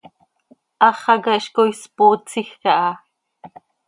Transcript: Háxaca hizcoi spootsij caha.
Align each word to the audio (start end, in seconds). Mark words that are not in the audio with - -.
Háxaca 0.83 1.31
hizcoi 1.37 1.71
spootsij 1.81 2.49
caha. 2.61 2.91